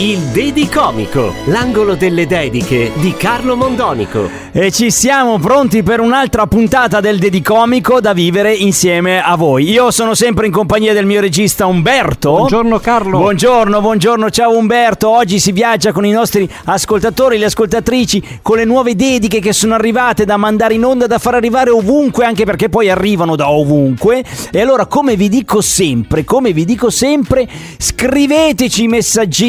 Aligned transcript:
Il 0.00 0.18
Dedicomico, 0.26 1.32
l'angolo 1.46 1.94
delle 1.96 2.26
dediche 2.26 2.92
di 2.96 3.14
Carlo 3.14 3.56
Mondonico. 3.56 4.28
E 4.52 4.70
ci 4.70 4.90
siamo 4.90 5.38
pronti 5.38 5.82
per 5.82 6.00
un'altra 6.00 6.46
puntata 6.46 7.00
del 7.00 7.18
Dedicomico 7.18 8.00
da 8.00 8.12
vivere 8.12 8.54
insieme 8.54 9.20
a 9.22 9.36
voi. 9.36 9.68
Io 9.68 9.90
sono 9.90 10.14
sempre 10.14 10.46
in 10.46 10.52
compagnia 10.52 10.92
del 10.92 11.06
mio 11.06 11.20
regista 11.20 11.66
Umberto. 11.66 12.30
Buongiorno 12.30 12.78
Carlo. 12.78 13.18
Buongiorno, 13.18 13.80
buongiorno, 13.80 14.30
ciao 14.30 14.56
Umberto. 14.56 15.08
Oggi 15.08 15.40
si 15.40 15.50
viaggia 15.50 15.92
con 15.92 16.04
i 16.04 16.10
nostri 16.10 16.48
ascoltatori, 16.66 17.38
le 17.38 17.46
ascoltatrici, 17.46 18.40
con 18.42 18.58
le 18.58 18.64
nuove 18.64 18.94
dediche 18.94 19.40
che 19.40 19.52
sono 19.52 19.74
arrivate 19.74 20.24
da 20.24 20.36
mandare 20.36 20.74
in 20.74 20.84
onda, 20.84 21.06
da 21.06 21.18
far 21.18 21.34
arrivare 21.34 21.70
ovunque, 21.70 22.24
anche 22.24 22.44
perché 22.44 22.68
poi 22.68 22.90
arrivano 22.90 23.34
da 23.34 23.50
ovunque. 23.50 24.22
E 24.52 24.60
allora, 24.60 24.86
come 24.86 25.16
vi 25.16 25.28
dico 25.28 25.60
sempre, 25.60 26.24
come 26.24 26.52
vi 26.52 26.64
dico 26.64 26.90
sempre, 26.90 27.48
scriveteci 27.78 28.84
i 28.84 28.88
messaggini 28.88 29.46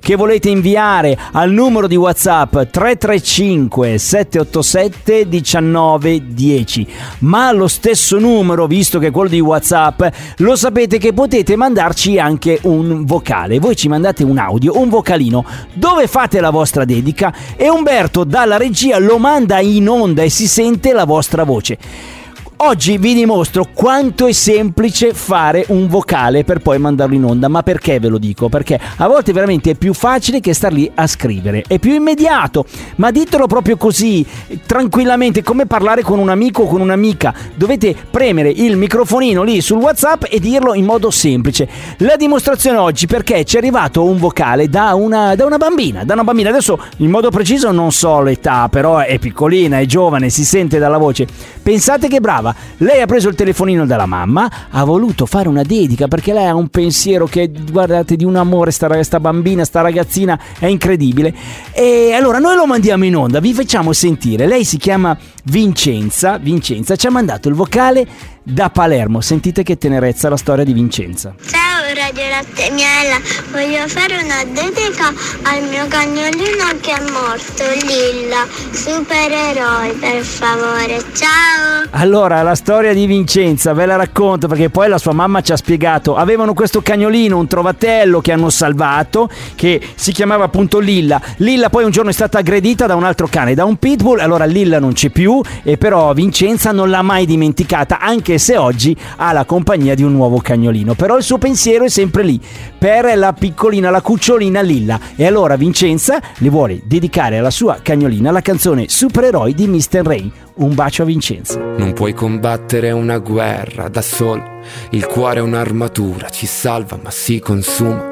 che 0.00 0.16
volete 0.16 0.48
inviare 0.48 1.18
al 1.32 1.50
numero 1.50 1.86
di 1.86 1.96
WhatsApp 1.96 2.52
335 2.70 3.98
787 3.98 5.26
1910. 5.26 6.86
Ma 7.20 7.48
allo 7.48 7.68
stesso 7.68 8.18
numero, 8.18 8.66
visto 8.66 8.98
che 8.98 9.08
è 9.08 9.10
quello 9.10 9.28
di 9.28 9.40
WhatsApp, 9.40 10.02
lo 10.38 10.56
sapete 10.56 10.98
che 10.98 11.12
potete 11.12 11.56
mandarci 11.56 12.18
anche 12.18 12.60
un 12.62 13.04
vocale. 13.04 13.58
Voi 13.58 13.76
ci 13.76 13.88
mandate 13.88 14.24
un 14.24 14.38
audio, 14.38 14.78
un 14.78 14.88
vocalino, 14.88 15.44
dove 15.74 16.06
fate 16.06 16.40
la 16.40 16.50
vostra 16.50 16.84
dedica 16.84 17.32
e 17.56 17.68
Umberto 17.68 18.24
dalla 18.24 18.56
regia 18.56 18.98
lo 18.98 19.18
manda 19.18 19.60
in 19.60 19.88
onda 19.88 20.22
e 20.22 20.30
si 20.30 20.48
sente 20.48 20.92
la 20.92 21.04
vostra 21.04 21.44
voce. 21.44 22.21
Oggi 22.64 22.96
vi 22.96 23.12
dimostro 23.12 23.66
quanto 23.74 24.28
è 24.28 24.32
semplice 24.32 25.14
fare 25.14 25.64
un 25.70 25.88
vocale 25.88 26.44
per 26.44 26.60
poi 26.60 26.78
mandarlo 26.78 27.16
in 27.16 27.24
onda. 27.24 27.48
Ma 27.48 27.64
perché 27.64 27.98
ve 27.98 28.06
lo 28.06 28.18
dico? 28.18 28.48
Perché 28.48 28.78
a 28.98 29.08
volte 29.08 29.32
veramente 29.32 29.70
è 29.70 29.74
più 29.74 29.92
facile 29.92 30.38
che 30.38 30.54
star 30.54 30.72
lì 30.72 30.88
a 30.94 31.08
scrivere, 31.08 31.64
è 31.66 31.80
più 31.80 31.92
immediato. 31.92 32.64
Ma 32.96 33.10
ditelo 33.10 33.48
proprio 33.48 33.76
così, 33.76 34.24
tranquillamente, 34.64 35.42
come 35.42 35.66
parlare 35.66 36.02
con 36.02 36.20
un 36.20 36.28
amico 36.28 36.62
o 36.62 36.66
con 36.68 36.80
un'amica. 36.80 37.34
Dovete 37.56 37.96
premere 38.08 38.50
il 38.50 38.76
microfonino 38.76 39.42
lì 39.42 39.60
sul 39.60 39.78
WhatsApp 39.78 40.26
e 40.30 40.38
dirlo 40.38 40.74
in 40.74 40.84
modo 40.84 41.10
semplice. 41.10 41.68
La 41.98 42.14
dimostrazione 42.14 42.78
oggi 42.78 43.08
perché 43.08 43.44
ci 43.44 43.56
è 43.56 43.58
arrivato 43.58 44.04
un 44.04 44.18
vocale 44.18 44.68
da 44.68 44.94
una, 44.94 45.34
da 45.34 45.44
una 45.44 45.58
bambina, 45.58 46.04
da 46.04 46.12
una 46.12 46.22
bambina. 46.22 46.50
Adesso 46.50 46.78
in 46.98 47.10
modo 47.10 47.28
preciso 47.30 47.72
non 47.72 47.90
so 47.90 48.20
l'età, 48.20 48.68
però 48.68 48.98
è 48.98 49.18
piccolina, 49.18 49.80
è 49.80 49.84
giovane, 49.84 50.30
si 50.30 50.44
sente 50.44 50.78
dalla 50.78 50.98
voce. 50.98 51.26
Pensate 51.60 52.06
che 52.06 52.20
brava. 52.20 52.50
Lei 52.78 53.00
ha 53.00 53.06
preso 53.06 53.28
il 53.28 53.34
telefonino 53.34 53.86
dalla 53.86 54.06
mamma, 54.06 54.50
ha 54.70 54.84
voluto 54.84 55.26
fare 55.26 55.48
una 55.48 55.62
dedica 55.62 56.08
perché 56.08 56.32
lei 56.32 56.46
ha 56.46 56.54
un 56.54 56.68
pensiero 56.68 57.26
che, 57.26 57.50
guardate, 57.70 58.16
di 58.16 58.24
un 58.24 58.36
amore, 58.36 58.70
sta, 58.70 59.02
sta 59.02 59.20
bambina, 59.20 59.64
sta 59.64 59.80
ragazzina, 59.80 60.38
è 60.58 60.66
incredibile. 60.66 61.34
E 61.72 62.12
allora 62.12 62.38
noi 62.38 62.56
lo 62.56 62.66
mandiamo 62.66 63.04
in 63.04 63.16
onda, 63.16 63.40
vi 63.40 63.52
facciamo 63.52 63.92
sentire. 63.92 64.46
Lei 64.46 64.64
si 64.64 64.76
chiama 64.76 65.16
Vincenza, 65.44 66.38
Vincenza 66.38 66.96
ci 66.96 67.06
ha 67.06 67.10
mandato 67.10 67.48
il 67.48 67.54
vocale 67.54 68.06
da 68.42 68.70
Palermo. 68.70 69.20
Sentite 69.20 69.62
che 69.62 69.78
tenerezza 69.78 70.28
la 70.28 70.36
storia 70.36 70.64
di 70.64 70.72
Vincenza. 70.72 71.34
Ciao 71.44 71.72
Radio 71.94 72.26
Latte 72.28 72.70
Miela, 72.70 73.20
voglio 73.50 73.86
fare 73.86 74.16
una 74.22 74.42
dedica 74.44 75.08
al 75.42 75.68
mio 75.68 75.86
cagnolino 75.88 76.64
che 76.80 76.92
è 76.92 77.00
morto, 77.10 77.64
Lilla, 77.86 78.46
supereroi 78.72 79.92
per 80.00 80.22
favore, 80.22 81.02
ciao! 81.12 81.86
Allora, 81.90 82.40
la 82.42 82.54
storia 82.54 82.94
di 82.94 83.04
Vincenza 83.04 83.74
ve 83.74 83.84
la 83.84 83.96
racconto 83.96 84.48
perché 84.48 84.70
poi 84.70 84.88
la 84.88 84.96
sua 84.96 85.12
mamma 85.12 85.42
ci 85.42 85.52
ha 85.52 85.56
spiegato. 85.56 86.16
Avevano 86.16 86.54
questo 86.54 86.80
cagnolino, 86.80 87.36
un 87.36 87.46
trovatello 87.46 88.20
che 88.22 88.32
hanno 88.32 88.48
salvato, 88.48 89.28
che 89.54 89.80
si 89.94 90.12
chiamava 90.12 90.44
appunto 90.44 90.78
Lilla. 90.78 91.20
Lilla 91.36 91.68
poi 91.68 91.84
un 91.84 91.90
giorno 91.90 92.10
è 92.10 92.14
stata 92.14 92.38
aggredita 92.38 92.86
da 92.86 92.94
un 92.94 93.04
altro 93.04 93.28
cane, 93.28 93.54
da 93.54 93.66
un 93.66 93.76
pitbull. 93.76 94.20
Allora 94.20 94.46
Lilla 94.46 94.78
non 94.78 94.94
c'è 94.94 95.10
più 95.10 95.42
e 95.62 95.76
però 95.76 96.14
Vincenza 96.14 96.72
non 96.72 96.88
l'ha 96.88 97.02
mai 97.02 97.26
dimenticata, 97.26 97.98
anche 97.98 98.31
se 98.38 98.56
oggi 98.56 98.96
ha 99.16 99.32
la 99.32 99.44
compagnia 99.44 99.94
di 99.94 100.02
un 100.02 100.12
nuovo 100.12 100.38
cagnolino. 100.38 100.94
Però 100.94 101.16
il 101.16 101.22
suo 101.22 101.38
pensiero 101.38 101.84
è 101.84 101.88
sempre 101.88 102.22
lì, 102.22 102.40
per 102.78 103.16
la 103.16 103.32
piccolina, 103.32 103.90
la 103.90 104.00
cucciolina 104.00 104.60
Lilla. 104.60 104.98
E 105.16 105.26
allora 105.26 105.56
Vincenza 105.56 106.20
le 106.38 106.48
vuole 106.48 106.80
dedicare 106.84 107.38
alla 107.38 107.50
sua 107.50 107.80
cagnolina 107.82 108.30
la 108.30 108.40
canzone 108.40 108.88
Supereroi 108.88 109.54
di 109.54 109.66
Mr. 109.66 110.02
Rain. 110.02 110.30
Un 110.54 110.74
bacio 110.74 111.02
a 111.02 111.06
Vincenza. 111.06 111.58
Non 111.58 111.92
puoi 111.92 112.12
combattere 112.12 112.90
una 112.90 113.18
guerra 113.18 113.88
da 113.88 114.02
solo, 114.02 114.42
il 114.90 115.06
cuore 115.06 115.38
è 115.38 115.42
un'armatura, 115.42 116.28
ci 116.28 116.46
salva 116.46 116.98
ma 117.02 117.10
si 117.10 117.38
consuma. 117.38 118.11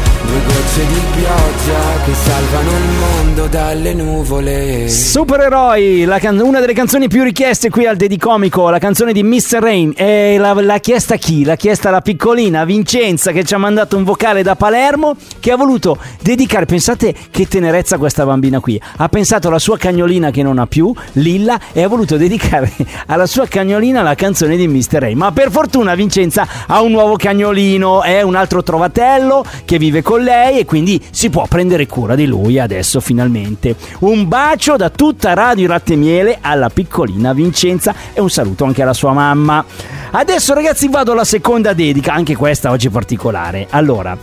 Due 0.31 0.39
gocce 0.43 0.87
di 0.87 1.01
pioggia 1.17 2.03
che 2.05 2.13
salvano 2.13 2.69
il 2.69 2.99
mondo 2.99 3.47
dalle 3.47 3.93
nuvole. 3.93 4.87
Supereroi, 4.87 6.07
can- 6.21 6.39
una 6.39 6.61
delle 6.61 6.71
canzoni 6.71 7.09
più 7.09 7.23
richieste 7.23 7.69
qui 7.69 7.85
al 7.85 7.97
Dedicomico, 7.97 8.69
la 8.69 8.79
canzone 8.79 9.11
di 9.11 9.23
Mr. 9.23 9.59
Rain. 9.59 9.91
E 9.93 10.37
la- 10.39 10.53
l'ha 10.53 10.77
chiesta 10.77 11.17
chi? 11.17 11.43
L'ha 11.43 11.57
chiesta 11.57 11.89
la 11.89 11.99
piccolina 11.99 12.63
Vincenza 12.63 13.33
che 13.33 13.43
ci 13.43 13.53
ha 13.55 13.57
mandato 13.57 13.97
un 13.97 14.05
vocale 14.05 14.41
da 14.41 14.55
Palermo 14.55 15.17
che 15.41 15.51
ha 15.51 15.57
voluto 15.57 15.97
dedicare, 16.21 16.65
pensate 16.65 17.13
che 17.29 17.49
tenerezza 17.49 17.97
questa 17.97 18.25
bambina 18.25 18.61
qui, 18.61 18.81
ha 18.97 19.09
pensato 19.09 19.49
alla 19.49 19.59
sua 19.59 19.77
cagnolina 19.77 20.31
che 20.31 20.43
non 20.43 20.59
ha 20.59 20.65
più, 20.65 20.93
Lilla, 21.13 21.59
e 21.73 21.83
ha 21.83 21.89
voluto 21.89 22.15
dedicare 22.15 22.71
alla 23.07 23.25
sua 23.25 23.47
cagnolina 23.47 24.01
la 24.01 24.15
canzone 24.15 24.55
di 24.55 24.65
Mr. 24.65 24.99
Rain. 24.99 25.17
Ma 25.17 25.33
per 25.33 25.51
fortuna 25.51 25.93
Vincenza 25.93 26.47
ha 26.67 26.81
un 26.81 26.91
nuovo 26.91 27.17
cagnolino, 27.17 28.01
è 28.01 28.21
un 28.21 28.35
altro 28.35 28.63
trovatello 28.63 29.43
che 29.65 29.77
vive 29.77 30.01
con 30.01 30.19
lei 30.21 30.59
e 30.59 30.65
quindi 30.65 31.01
si 31.11 31.29
può 31.29 31.45
prendere 31.47 31.87
cura 31.87 32.15
di 32.15 32.25
lui 32.25 32.59
adesso 32.59 32.99
finalmente. 32.99 33.75
Un 33.99 34.27
bacio 34.27 34.75
da 34.75 34.89
tutta 34.89 35.33
Radio 35.33 35.67
Latte 35.67 35.95
Miele 35.95 36.37
alla 36.39 36.69
piccolina 36.69 37.33
Vincenza 37.33 37.93
e 38.13 38.21
un 38.21 38.29
saluto 38.29 38.63
anche 38.63 38.81
alla 38.81 38.93
sua 38.93 39.13
mamma. 39.13 39.63
Adesso 40.11 40.53
ragazzi 40.53 40.87
vado 40.89 41.11
alla 41.11 41.23
seconda 41.23 41.73
dedica, 41.73 42.13
anche 42.13 42.35
questa 42.35 42.71
oggi 42.71 42.89
particolare. 42.89 43.67
Allora, 43.69 44.17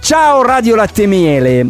ciao 0.00 0.42
Radio 0.42 0.74
Latte 0.74 1.06
Miele, 1.06 1.68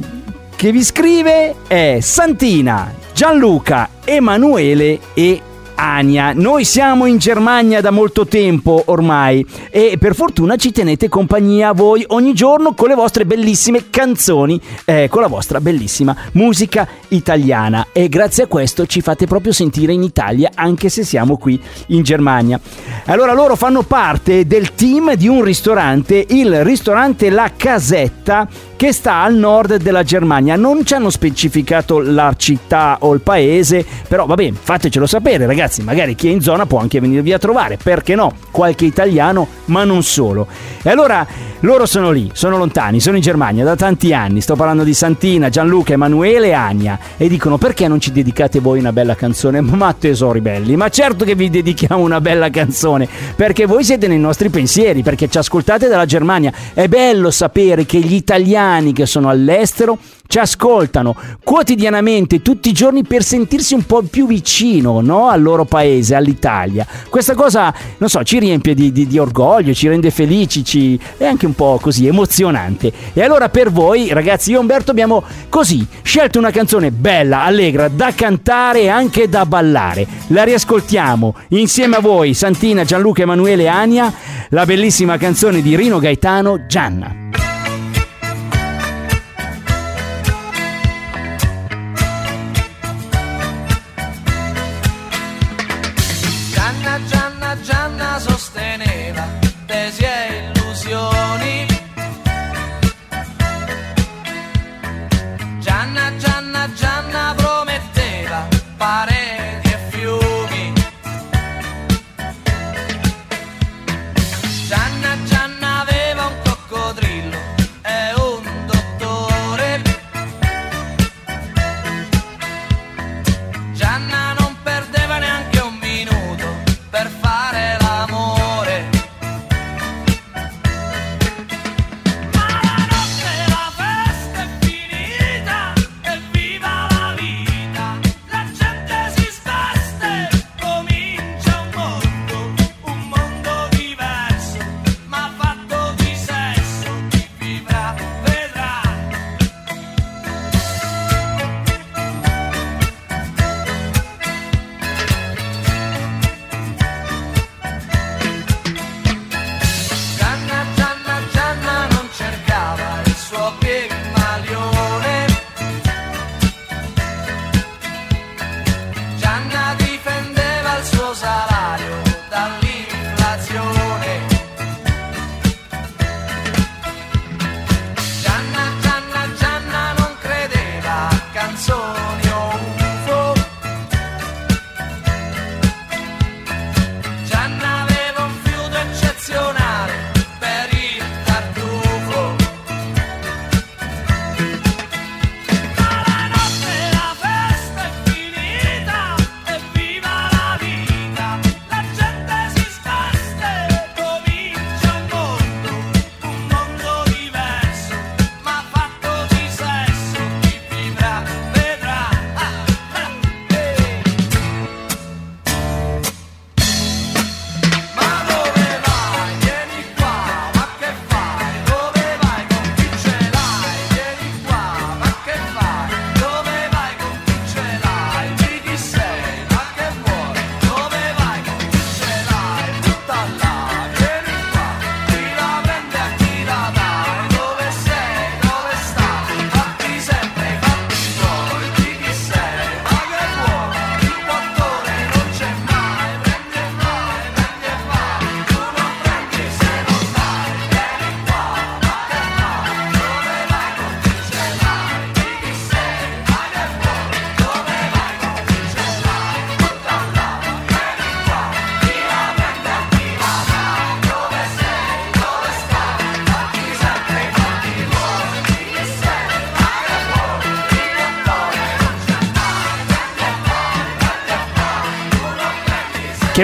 che 0.56 0.72
vi 0.72 0.82
scrive 0.82 1.54
è 1.66 1.98
Santina, 2.00 2.92
Gianluca, 3.12 3.88
Emanuele 4.04 4.98
e 5.14 5.40
Ania. 5.74 6.32
Noi 6.32 6.64
siamo 6.64 7.06
in 7.06 7.18
Germania 7.18 7.80
da 7.80 7.90
molto 7.90 8.26
tempo 8.26 8.82
ormai 8.86 9.44
e 9.70 9.96
per 9.98 10.14
fortuna 10.14 10.56
ci 10.56 10.72
tenete 10.72 11.08
compagnia 11.08 11.72
voi 11.72 12.04
ogni 12.08 12.32
giorno 12.32 12.74
con 12.74 12.88
le 12.88 12.94
vostre 12.94 13.26
bellissime 13.26 13.90
canzoni, 13.90 14.60
eh, 14.84 15.08
con 15.10 15.22
la 15.22 15.28
vostra 15.28 15.60
bellissima 15.60 16.16
musica 16.32 16.86
italiana 17.08 17.88
e 17.92 18.08
grazie 18.08 18.44
a 18.44 18.46
questo 18.46 18.86
ci 18.86 19.00
fate 19.00 19.26
proprio 19.26 19.52
sentire 19.52 19.92
in 19.92 20.02
Italia 20.02 20.50
anche 20.54 20.88
se 20.88 21.04
siamo 21.04 21.36
qui 21.36 21.60
in 21.88 22.02
Germania. 22.02 22.60
Allora 23.06 23.32
loro 23.32 23.56
fanno 23.56 23.82
parte 23.82 24.46
del 24.46 24.74
team 24.74 25.14
di 25.14 25.28
un 25.28 25.42
ristorante, 25.42 26.24
il 26.28 26.64
ristorante 26.64 27.30
La 27.30 27.52
Casetta 27.56 28.48
che 28.84 28.92
sta 28.92 29.22
al 29.22 29.34
nord 29.34 29.76
della 29.76 30.02
Germania. 30.02 30.56
Non 30.56 30.84
ci 30.84 30.92
hanno 30.92 31.08
specificato 31.08 32.00
la 32.00 32.34
città 32.36 32.98
o 33.00 33.14
il 33.14 33.20
paese, 33.20 33.82
però 34.06 34.26
vabbè, 34.26 34.52
fatecelo 34.52 35.06
sapere 35.06 35.46
ragazzi, 35.46 35.82
magari 35.82 36.14
chi 36.14 36.28
è 36.28 36.32
in 36.32 36.42
zona 36.42 36.66
può 36.66 36.80
anche 36.80 37.00
venirvi 37.00 37.32
a 37.32 37.38
trovare, 37.38 37.78
perché 37.82 38.14
no? 38.14 38.34
Qualche 38.50 38.84
italiano, 38.84 39.48
ma 39.66 39.84
non 39.84 40.02
solo. 40.02 40.46
E 40.82 40.90
allora 40.90 41.26
loro 41.60 41.86
sono 41.86 42.10
lì, 42.10 42.30
sono 42.34 42.58
lontani, 42.58 43.00
sono 43.00 43.16
in 43.16 43.22
Germania 43.22 43.64
da 43.64 43.74
tanti 43.74 44.12
anni, 44.12 44.42
sto 44.42 44.54
parlando 44.54 44.84
di 44.84 44.92
Santina, 44.92 45.48
Gianluca, 45.48 45.94
Emanuele 45.94 46.48
e 46.48 46.52
Ania 46.52 46.98
e 47.16 47.26
dicono 47.26 47.56
perché 47.56 47.88
non 47.88 48.00
ci 48.00 48.12
dedicate 48.12 48.60
voi 48.60 48.80
una 48.80 48.92
bella 48.92 49.14
canzone? 49.14 49.62
Ma 49.74 49.94
tesori 49.94 50.42
belli, 50.42 50.76
ma 50.76 50.90
certo 50.90 51.24
che 51.24 51.34
vi 51.34 51.48
dedichiamo 51.48 52.02
una 52.02 52.20
bella 52.20 52.50
canzone, 52.50 53.08
perché 53.34 53.64
voi 53.64 53.82
siete 53.82 54.08
nei 54.08 54.18
nostri 54.18 54.50
pensieri, 54.50 55.02
perché 55.02 55.26
ci 55.28 55.38
ascoltate 55.38 55.88
dalla 55.88 56.04
Germania. 56.04 56.52
È 56.74 56.86
bello 56.86 57.30
sapere 57.30 57.86
che 57.86 57.98
gli 57.98 58.14
italiani 58.14 58.72
che 58.92 59.06
sono 59.06 59.28
all'estero 59.28 59.98
ci 60.26 60.38
ascoltano 60.38 61.14
quotidianamente, 61.44 62.42
tutti 62.42 62.70
i 62.70 62.72
giorni, 62.72 63.04
per 63.04 63.22
sentirsi 63.22 63.74
un 63.74 63.84
po' 63.84 64.02
più 64.02 64.26
vicino 64.26 65.00
no? 65.00 65.28
al 65.28 65.42
loro 65.42 65.64
paese, 65.64 66.14
all'Italia. 66.14 66.86
Questa 67.08 67.34
cosa, 67.34 67.72
non 67.98 68.08
so, 68.08 68.22
ci 68.24 68.38
riempie 68.38 68.74
di, 68.74 68.90
di- 68.90 69.06
di 69.06 69.18
orgoglio, 69.18 69.74
ci 69.74 69.86
rende 69.86 70.10
felici, 70.10 70.64
ci... 70.64 70.98
è 71.18 71.26
anche 71.26 71.46
un 71.46 71.54
po' 71.54 71.78
così 71.80 72.06
emozionante. 72.06 72.92
E 73.12 73.22
allora 73.22 73.48
per 73.48 73.70
voi, 73.70 74.12
ragazzi, 74.12 74.50
io 74.50 74.56
e 74.56 74.60
Umberto 74.60 74.90
abbiamo 74.90 75.22
così 75.48 75.86
scelto 76.02 76.38
una 76.38 76.50
canzone 76.50 76.90
bella, 76.90 77.42
allegra, 77.42 77.88
da 77.88 78.12
cantare 78.14 78.82
e 78.82 78.88
anche 78.88 79.28
da 79.28 79.46
ballare. 79.46 80.06
La 80.28 80.42
riascoltiamo 80.42 81.34
insieme 81.50 81.96
a 81.96 82.00
voi, 82.00 82.34
Santina, 82.34 82.84
Gianluca, 82.84 83.22
Emanuele 83.22 83.64
e 83.64 83.68
Ania, 83.68 84.12
la 84.48 84.64
bellissima 84.64 85.16
canzone 85.16 85.62
di 85.62 85.76
Rino 85.76 85.98
Gaetano. 85.98 86.66
Gianna, 86.66 87.24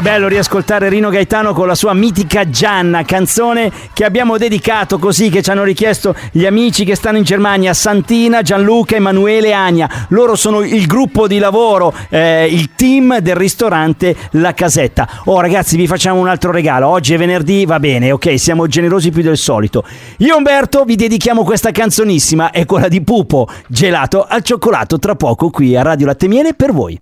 Che 0.00 0.08
bello 0.08 0.28
riascoltare 0.28 0.88
Rino 0.88 1.10
Gaetano 1.10 1.52
con 1.52 1.66
la 1.66 1.74
sua 1.74 1.92
mitica 1.92 2.48
Gianna, 2.48 3.04
canzone 3.04 3.70
che 3.92 4.06
abbiamo 4.06 4.38
dedicato 4.38 4.98
così, 4.98 5.28
che 5.28 5.42
ci 5.42 5.50
hanno 5.50 5.62
richiesto 5.62 6.14
gli 6.32 6.46
amici 6.46 6.86
che 6.86 6.94
stanno 6.94 7.18
in 7.18 7.22
Germania, 7.22 7.74
Santina, 7.74 8.40
Gianluca, 8.40 8.96
Emanuele 8.96 9.48
e 9.48 9.52
Ania. 9.52 10.06
Loro 10.08 10.36
sono 10.36 10.62
il 10.62 10.86
gruppo 10.86 11.28
di 11.28 11.36
lavoro, 11.36 11.92
eh, 12.08 12.46
il 12.46 12.70
team 12.76 13.18
del 13.18 13.36
ristorante 13.36 14.16
La 14.30 14.54
Casetta. 14.54 15.06
Oh 15.26 15.38
ragazzi, 15.38 15.76
vi 15.76 15.86
facciamo 15.86 16.18
un 16.18 16.28
altro 16.28 16.50
regalo. 16.50 16.88
Oggi 16.88 17.12
è 17.12 17.18
venerdì, 17.18 17.66
va 17.66 17.78
bene, 17.78 18.10
ok, 18.10 18.38
siamo 18.38 18.66
generosi 18.68 19.10
più 19.10 19.20
del 19.20 19.36
solito. 19.36 19.84
Io 20.18 20.34
Umberto 20.34 20.84
vi 20.84 20.96
dedichiamo 20.96 21.44
questa 21.44 21.72
canzonissima, 21.72 22.52
è 22.52 22.64
quella 22.64 22.88
di 22.88 23.02
Pupo, 23.02 23.48
gelato 23.68 24.24
al 24.26 24.42
cioccolato 24.42 24.98
tra 24.98 25.14
poco 25.14 25.50
qui 25.50 25.76
a 25.76 25.82
Radio 25.82 26.06
Latte 26.06 26.26
Miele 26.26 26.54
per 26.54 26.72
voi. 26.72 26.96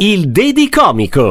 Il 0.00 0.28
Dedicomico. 0.28 1.30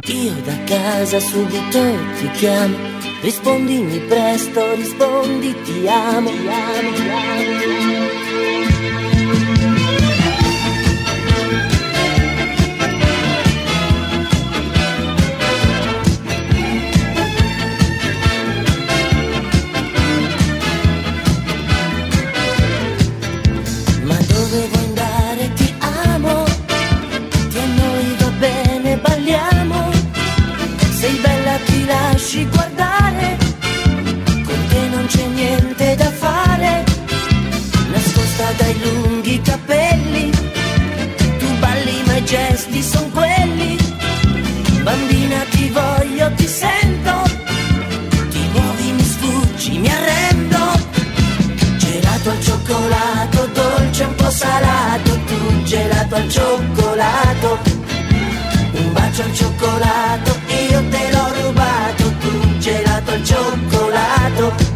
Io 0.00 0.32
da 0.44 0.56
casa 0.64 1.20
subito 1.20 1.80
ti 2.18 2.28
chiamo, 2.38 2.76
rispondimi 3.22 4.00
presto, 4.00 4.74
rispondi 4.74 5.54
ti 5.62 5.86
amo, 5.86 6.30
ti 6.30 6.48
amo, 6.48 6.92
ti 6.92 7.08
amo. 7.08 7.41
Capelli, 39.42 40.30
tu 41.38 41.46
balli 41.58 42.02
ma 42.06 42.16
i 42.16 42.24
gesti 42.24 42.82
son 42.82 43.10
quelli. 43.10 43.76
Bambina 44.82 45.44
ti 45.50 45.68
voglio, 45.68 46.32
ti 46.34 46.46
sento, 46.46 47.22
ti 48.30 48.48
muovi, 48.52 48.92
mi 48.92 49.04
sfuggi, 49.04 49.78
mi 49.78 49.88
arrendo. 49.88 50.58
Gelato 51.76 52.30
al 52.30 52.40
cioccolato, 52.42 53.46
dolce 53.52 54.04
un 54.04 54.14
po' 54.14 54.30
salato, 54.30 55.20
tu 55.26 55.62
gelato 55.62 56.14
al 56.16 56.28
cioccolato. 56.28 57.58
Un 58.72 58.92
bacio 58.92 59.22
al 59.22 59.34
cioccolato, 59.34 60.40
io 60.70 60.88
te 60.88 61.10
l'ho 61.12 61.32
rubato, 61.42 62.12
tu 62.20 62.58
gelato 62.58 63.10
al 63.12 63.24
cioccolato. 63.24 64.71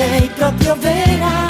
Sei 0.00 0.30
proprio 0.34 0.74
vera. 0.76 1.46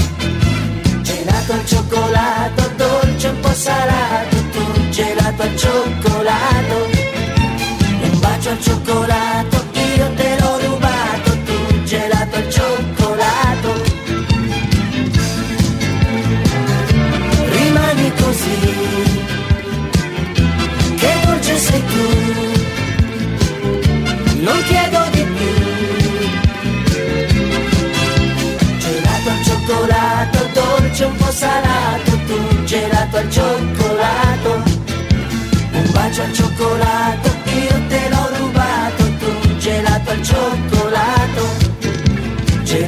Gelato 1.02 1.52
al 1.52 1.64
cioccolato, 1.66 2.62
dolce 2.76 3.28
un 3.28 3.40
po' 3.40 3.52
salato, 3.52 4.36
tu 4.52 4.88
gelato 4.90 5.42
al 5.42 5.56
cioccolato. 5.56 6.76
Un 8.02 8.18
bacio 8.18 8.50
al 8.50 8.60
cioccolato, 8.60 9.49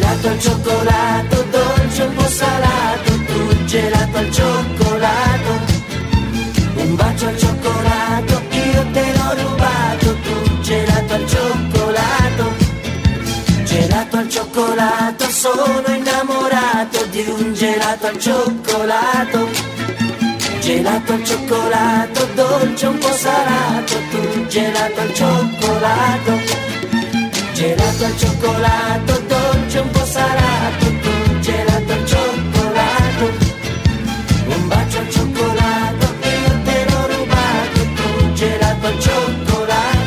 Gelato 0.03 0.29
al 0.29 0.41
cioccolato, 0.41 1.45
dolce 1.53 2.03
un 2.03 2.15
po' 2.17 2.27
salato, 2.27 3.13
tu 3.25 3.65
gelato 3.67 4.19
al 4.19 4.33
cioccolato. 4.33 5.53
Un 6.75 6.95
bacio 6.97 7.27
al 7.29 7.39
cioccolato, 7.39 8.43
io 8.51 8.87
te 8.93 9.13
l'ho 9.15 9.35
rubato, 9.43 10.17
tu 10.25 10.61
gelato 10.61 11.15
al 11.15 11.29
cioccolato. 11.29 12.53
Gelato 13.63 14.17
al 14.17 14.29
cioccolato, 14.29 15.31
sono 15.31 15.95
innamorato 15.95 17.07
di 17.11 17.25
un 17.29 17.55
gelato 17.55 18.07
al 18.07 18.19
cioccolato. 18.19 19.49
Gelato 20.61 21.13
al 21.13 21.25
cioccolato, 21.25 22.29
dolce 22.35 22.87
un 22.87 22.99
po' 22.99 23.13
salato, 23.13 23.95
tu 24.11 24.47
gelato 24.49 25.01
al 25.01 25.15
cioccolato. 25.15 26.41
Gelato 27.53 28.05
al 28.05 28.19
cioccolato, 28.19 29.22
dolce 29.73 29.79
un 29.79 29.91
po' 29.91 30.05
salato, 30.05 30.79
tu 30.79 30.82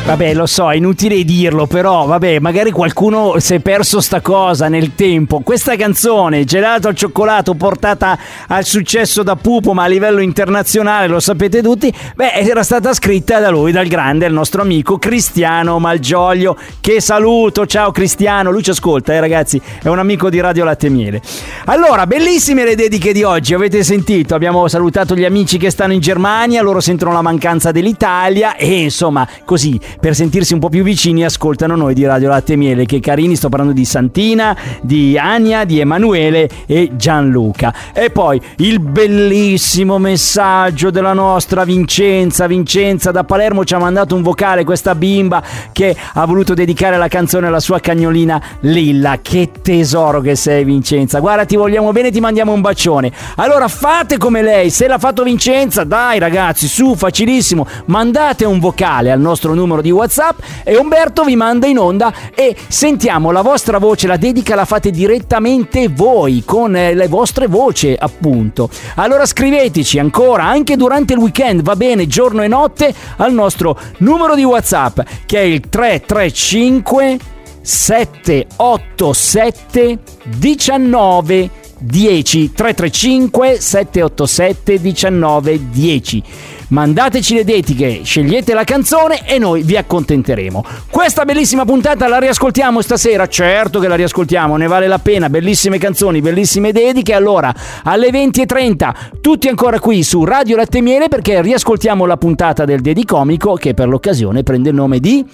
Vabbè, 0.06 0.34
lo 0.34 0.46
so, 0.46 0.70
è 0.70 0.76
inutile 0.76 1.24
dirlo, 1.24 1.66
però 1.66 2.06
vabbè, 2.06 2.38
magari 2.38 2.70
qualcuno 2.70 3.40
si 3.40 3.54
è 3.54 3.58
perso 3.58 4.00
sta 4.00 4.20
cosa 4.20 4.68
nel 4.68 4.94
tempo. 4.94 5.40
Questa 5.40 5.74
canzone, 5.74 6.44
Gelato 6.44 6.86
al 6.86 6.94
cioccolato, 6.94 7.54
portata 7.54 8.16
al 8.46 8.64
successo 8.64 9.24
da 9.24 9.34
Pupo, 9.34 9.72
ma 9.74 9.82
a 9.82 9.88
livello 9.88 10.20
internazionale, 10.20 11.08
lo 11.08 11.18
sapete 11.18 11.60
tutti, 11.60 11.92
beh, 12.14 12.34
era 12.34 12.62
stata 12.62 12.94
scritta 12.94 13.40
da 13.40 13.50
lui, 13.50 13.72
dal 13.72 13.88
grande, 13.88 14.26
il 14.26 14.32
nostro 14.32 14.62
amico 14.62 14.96
Cristiano 14.96 15.80
Malgioglio, 15.80 16.56
che 16.80 17.00
saluto, 17.00 17.66
ciao 17.66 17.90
Cristiano, 17.90 18.52
lui 18.52 18.62
ci 18.62 18.70
ascolta, 18.70 19.12
eh 19.12 19.18
ragazzi, 19.18 19.60
è 19.82 19.88
un 19.88 19.98
amico 19.98 20.30
di 20.30 20.38
Radio 20.38 20.62
Latte 20.62 20.88
Miele. 20.88 21.20
Allora, 21.64 22.06
bellissime 22.06 22.64
le 22.64 22.76
dediche 22.76 23.12
di 23.12 23.24
oggi, 23.24 23.54
avete 23.54 23.82
sentito, 23.82 24.36
abbiamo 24.36 24.68
salutato 24.68 25.16
gli 25.16 25.24
amici 25.24 25.58
che 25.58 25.70
stanno 25.70 25.94
in 25.94 26.00
Germania, 26.00 26.62
loro 26.62 26.78
sentono 26.78 27.12
la 27.12 27.22
mancanza 27.22 27.72
dell'Italia 27.72 28.54
e 28.54 28.82
insomma, 28.82 29.28
così 29.44 29.78
per 30.00 30.14
sentirsi 30.14 30.54
un 30.54 30.60
po' 30.60 30.68
più 30.68 30.82
vicini 30.82 31.24
ascoltano 31.24 31.74
noi 31.76 31.94
di 31.94 32.04
Radio 32.04 32.28
Latte 32.28 32.52
e 32.52 32.56
Miele. 32.56 32.86
Che 32.86 33.00
carini 33.00 33.36
sto 33.36 33.48
parlando 33.48 33.74
di 33.74 33.84
Santina 33.84 34.56
di 34.82 35.18
Ania 35.18 35.64
di 35.64 35.80
Emanuele 35.80 36.48
e 36.66 36.90
Gianluca. 36.94 37.74
E 37.92 38.10
poi 38.10 38.40
il 38.58 38.80
bellissimo 38.80 39.98
messaggio 39.98 40.90
della 40.90 41.12
nostra 41.12 41.64
Vincenza. 41.64 42.46
Vincenza 42.46 43.10
da 43.10 43.24
Palermo 43.24 43.64
ci 43.64 43.74
ha 43.74 43.78
mandato 43.78 44.14
un 44.14 44.22
vocale 44.22 44.64
questa 44.64 44.94
bimba 44.94 45.42
che 45.72 45.96
ha 46.14 46.24
voluto 46.26 46.54
dedicare 46.54 46.96
la 46.96 47.08
canzone 47.08 47.46
alla 47.46 47.60
sua 47.60 47.80
cagnolina 47.80 48.40
Lilla. 48.60 49.18
Che 49.20 49.50
tesoro 49.62 50.20
che 50.20 50.36
sei 50.36 50.64
Vincenza. 50.64 51.20
Guarda 51.20 51.44
ti 51.44 51.56
vogliamo 51.56 51.92
bene 51.92 52.10
ti 52.10 52.20
mandiamo 52.20 52.52
un 52.52 52.60
bacione. 52.60 53.12
Allora 53.36 53.68
fate 53.68 54.18
come 54.18 54.42
lei. 54.42 54.70
Se 54.70 54.86
l'ha 54.86 54.98
fatto 54.98 55.22
Vincenza 55.22 55.84
dai 55.84 56.18
ragazzi 56.18 56.68
su 56.68 56.94
facilissimo. 56.94 57.66
Mandate 57.86 58.44
un 58.44 58.58
vocale 58.58 59.10
al 59.10 59.20
nostro 59.20 59.54
numero 59.54 59.80
di 59.80 59.90
WhatsApp 59.96 60.38
e 60.64 60.76
Umberto 60.76 61.24
vi 61.24 61.36
manda 61.36 61.66
in 61.66 61.78
onda 61.78 62.12
e 62.34 62.56
sentiamo 62.68 63.30
la 63.30 63.42
vostra 63.42 63.78
voce, 63.78 64.06
la 64.06 64.16
dedica 64.16 64.54
la 64.54 64.64
fate 64.64 64.90
direttamente 64.90 65.88
voi 65.88 66.42
con 66.44 66.76
eh, 66.76 66.94
le 66.94 67.08
vostre 67.08 67.46
voci 67.46 67.94
appunto. 67.98 68.68
Allora 68.96 69.24
scriveteci 69.26 69.98
ancora 69.98 70.44
anche 70.44 70.76
durante 70.76 71.14
il 71.14 71.18
weekend, 71.18 71.62
va 71.62 71.76
bene, 71.76 72.06
giorno 72.06 72.42
e 72.42 72.48
notte 72.48 72.94
al 73.16 73.32
nostro 73.32 73.78
numero 73.98 74.34
di 74.34 74.44
WhatsApp 74.44 75.00
che 75.26 75.38
è 75.38 75.42
il 75.42 75.60
335 75.68 77.18
787 77.62 79.98
19 80.24 81.50
10 81.78 82.52
335 82.52 83.60
787 83.60 84.80
19 84.80 85.70
10 85.70 86.22
mandateci 86.68 87.34
le 87.34 87.44
dediche 87.44 88.00
scegliete 88.02 88.54
la 88.54 88.64
canzone 88.64 89.26
e 89.26 89.38
noi 89.38 89.62
vi 89.62 89.76
accontenteremo. 89.76 90.64
Questa 90.90 91.24
bellissima 91.24 91.64
puntata 91.64 92.08
la 92.08 92.18
riascoltiamo 92.18 92.80
stasera? 92.80 93.26
Certo 93.26 93.78
che 93.78 93.88
la 93.88 93.94
riascoltiamo 93.94 94.56
ne 94.56 94.66
vale 94.66 94.86
la 94.88 94.98
pena. 94.98 95.28
Bellissime 95.28 95.78
canzoni 95.78 96.20
bellissime 96.20 96.72
dediche. 96.72 97.14
Allora 97.14 97.54
alle 97.84 98.10
20.30 98.10 98.94
tutti 99.20 99.48
ancora 99.48 99.78
qui 99.78 100.02
su 100.02 100.24
Radio 100.24 100.56
Latte 100.56 100.80
Miele 100.80 101.08
perché 101.08 101.40
riascoltiamo 101.42 102.04
la 102.06 102.16
puntata 102.16 102.64
del 102.64 102.80
Dedicomico 102.80 103.54
che 103.54 103.74
per 103.74 103.88
l'occasione 103.88 104.42
prende 104.42 104.70
il 104.70 104.74
nome 104.74 104.98
di 104.98 105.24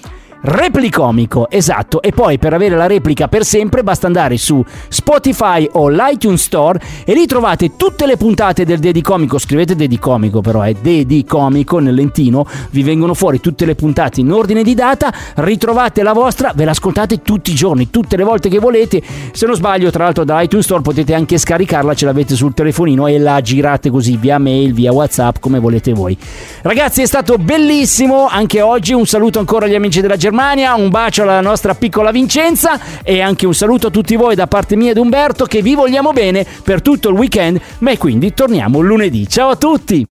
Replicomico, 0.45 1.49
esatto, 1.49 2.03
e 2.03 2.11
poi 2.11 2.37
per 2.37 2.53
avere 2.53 2.75
la 2.75 2.89
replica 2.89 3.29
per 3.29 3.45
sempre 3.45 3.85
basta 3.85 4.09
andare 4.09 4.37
su 4.39 4.61
Spotify 4.89 5.69
o 5.75 5.89
l'iTunes 5.89 6.43
Store 6.43 6.81
e 7.05 7.15
lì 7.15 7.27
trovate 7.27 7.77
tutte 7.77 8.07
le 8.07 8.17
puntate 8.17 8.65
del 8.65 8.81
Dedicomico, 8.81 9.39
scrivete 9.39 9.77
Dedicomico 9.77 10.41
però 10.41 10.63
è 10.63 10.73
Dedicomico 10.73 11.79
nel 11.79 11.95
lentino, 11.95 12.45
vi 12.71 12.83
vengono 12.83 13.15
fuori 13.15 13.39
tutte 13.39 13.65
le 13.65 13.77
puntate 13.77 14.19
in 14.19 14.33
ordine 14.33 14.65
di 14.65 14.75
data, 14.75 15.15
ritrovate 15.37 16.03
la 16.03 16.13
vostra, 16.13 16.51
ve 16.57 16.65
l'ascoltate 16.65 17.23
tutti 17.23 17.53
i 17.53 17.55
giorni, 17.55 17.91
tutte 17.91 18.17
le 18.17 18.25
volte 18.25 18.49
che 18.49 18.59
volete, 18.59 19.01
se 19.31 19.47
non 19.47 19.55
sbaglio 19.55 19.93
tra 19.93 20.03
l'altro 20.03 20.25
da 20.25 20.43
iTunes 20.43 20.65
Store 20.65 20.83
potete 20.83 21.15
anche 21.15 21.39
scaricarla, 21.39 21.95
ce 21.95 22.05
l'avete 22.05 22.35
sul 22.35 22.53
telefonino 22.53 23.07
e 23.07 23.17
la 23.21 23.41
girate 23.41 23.91
così 23.91 24.17
via 24.17 24.39
mail, 24.39 24.75
via 24.75 24.93
Whatsapp, 24.93 25.37
come 25.39 25.61
volete 25.61 25.93
voi. 25.93 26.19
Ragazzi 26.63 27.03
è 27.03 27.07
stato 27.07 27.39
bellissimo 27.39 28.27
anche 28.27 28.61
oggi, 28.61 28.93
un 28.93 29.07
saluto 29.07 29.39
ancora 29.39 29.67
agli 29.67 29.77
amici 29.77 30.01
della 30.01 30.17
Germania, 30.33 30.73
un 30.73 30.89
bacio 30.89 31.25
alla 31.25 31.43
nostra 31.43 31.75
piccola 31.75 32.11
Vincenza 32.11 32.81
e 33.03 33.21
anche 33.21 33.45
un 33.45 33.53
saluto 33.53 33.89
a 33.89 33.91
tutti 33.91 34.17
voi 34.17 34.35
da 34.35 34.47
parte 34.47 34.77
mia 34.77 34.93
ed 34.93 34.97
Umberto 34.97 35.45
che 35.45 35.61
vi 35.61 35.75
vogliamo 35.75 36.15
bene 36.15 36.47
per 36.65 36.81
tutto 36.81 37.11
il 37.11 37.17
weekend, 37.17 37.61
ma 37.81 37.95
quindi 37.99 38.33
torniamo 38.33 38.81
lunedì. 38.81 39.29
Ciao 39.29 39.51
a 39.51 39.57
tutti! 39.57 40.07